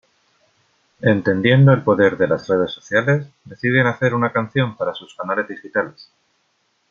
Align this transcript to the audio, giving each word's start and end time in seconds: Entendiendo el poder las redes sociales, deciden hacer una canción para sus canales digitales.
Entendiendo 1.03 1.71
el 1.73 1.83
poder 1.83 2.19
las 2.27 2.47
redes 2.47 2.71
sociales, 2.71 3.27
deciden 3.45 3.85
hacer 3.85 4.15
una 4.15 4.31
canción 4.31 4.75
para 4.75 4.95
sus 4.95 5.13
canales 5.15 5.47
digitales. 5.47 6.11